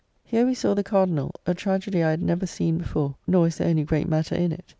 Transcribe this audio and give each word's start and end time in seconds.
Here 0.23 0.47
we 0.47 0.55
saw 0.55 0.73
"The 0.73 0.83
Cardinall," 0.83 1.29
a 1.45 1.53
tragedy 1.53 2.03
I 2.03 2.09
had 2.09 2.23
never 2.23 2.47
seen 2.47 2.79
before, 2.79 3.17
nor 3.27 3.45
is 3.45 3.57
there 3.57 3.67
any 3.67 3.83
great 3.83 4.07
matter 4.09 4.33
in 4.33 4.51
it. 4.51 4.65